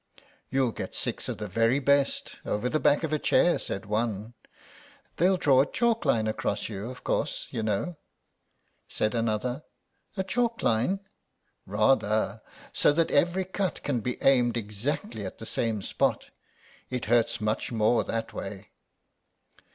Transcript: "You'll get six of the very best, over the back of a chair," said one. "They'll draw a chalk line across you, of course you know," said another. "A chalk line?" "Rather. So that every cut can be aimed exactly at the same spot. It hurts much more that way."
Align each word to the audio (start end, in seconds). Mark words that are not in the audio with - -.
"You'll 0.49 0.71
get 0.71 0.95
six 0.95 1.29
of 1.29 1.37
the 1.37 1.47
very 1.47 1.77
best, 1.77 2.37
over 2.43 2.69
the 2.69 2.79
back 2.79 3.03
of 3.03 3.13
a 3.13 3.19
chair," 3.19 3.59
said 3.59 3.85
one. 3.85 4.33
"They'll 5.17 5.37
draw 5.37 5.61
a 5.61 5.71
chalk 5.71 6.05
line 6.05 6.25
across 6.25 6.67
you, 6.69 6.89
of 6.89 7.03
course 7.03 7.47
you 7.51 7.61
know," 7.61 7.97
said 8.87 9.13
another. 9.13 9.63
"A 10.17 10.23
chalk 10.23 10.63
line?" 10.63 11.01
"Rather. 11.67 12.41
So 12.73 12.91
that 12.93 13.11
every 13.11 13.45
cut 13.45 13.83
can 13.83 13.99
be 13.99 14.19
aimed 14.23 14.57
exactly 14.57 15.23
at 15.23 15.37
the 15.37 15.45
same 15.45 15.83
spot. 15.83 16.31
It 16.89 17.05
hurts 17.05 17.39
much 17.39 17.71
more 17.71 18.03
that 18.03 18.33
way." 18.33 18.71